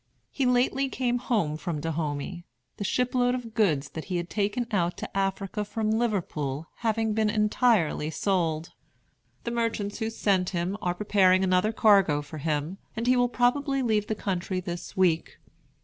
[0.31, 2.43] He lately came home from Dahomey,
[2.77, 7.13] the ship load of goods that he had taken out to Africa from Liverpool having
[7.13, 8.71] been entirely sold.
[9.43, 13.83] The merchants who sent him are preparing another cargo for him, and he will probably
[13.83, 15.37] leave the country this week.